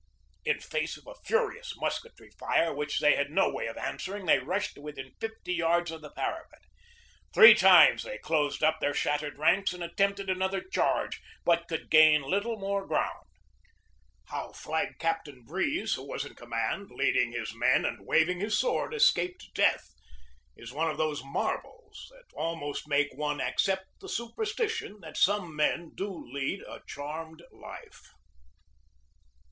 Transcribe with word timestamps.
In 0.45 0.59
face 0.59 0.97
of 0.97 1.05
a 1.05 1.13
furious 1.23 1.75
musketry 1.77 2.31
fire 2.31 2.73
which 2.73 2.99
they 3.01 3.15
had 3.15 3.29
no 3.29 3.51
way 3.51 3.67
of 3.67 3.77
answering 3.77 4.25
they 4.25 4.39
rushed 4.39 4.73
to 4.73 4.81
within 4.81 5.13
fifty 5.21 5.53
yards 5.53 5.91
of 5.91 6.01
the 6.01 6.09
parapet. 6.09 6.63
Three 7.35 7.53
times 7.53 8.01
they 8.01 8.17
closed 8.17 8.63
up 8.63 8.79
their 8.79 8.95
shattered 8.95 9.37
ranks 9.37 9.73
and 9.73 9.83
attempted 9.83 10.27
another 10.27 10.59
charge, 10.59 11.21
136 11.43 11.43
GEORGE 11.45 11.61
DEWEY 11.61 11.61
but 11.61 11.67
could 11.67 11.91
gain 11.91 12.21
little 12.23 12.57
more 12.57 12.87
ground. 12.87 13.27
How 14.25 14.51
Flag 14.53 14.95
Captain 14.97 15.43
Breeze, 15.43 15.93
who 15.93 16.09
was 16.09 16.25
in 16.25 16.33
command, 16.33 16.89
leading 16.89 17.33
his 17.33 17.53
men 17.53 17.85
and 17.85 18.03
waving 18.07 18.39
his 18.39 18.57
sword, 18.57 18.95
escaped 18.95 19.53
death, 19.53 19.93
is 20.57 20.73
one 20.73 20.89
of 20.89 20.97
those 20.97 21.23
marvels 21.23 22.07
that 22.09 22.23
almost 22.33 22.87
make 22.87 23.13
one 23.13 23.39
accept 23.39 23.85
the 23.99 24.09
superstition 24.09 24.97
that 25.01 25.15
some 25.15 25.55
men 25.55 25.91
do 25.93 26.11
lead 26.33 26.61
a 26.63 26.81
charmed 26.87 27.43
life. 27.51 28.09